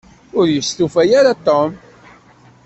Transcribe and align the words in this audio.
Ur 0.39 0.45
yestufa 0.49 1.01
ara 1.19 1.33
Tom. 1.45 1.71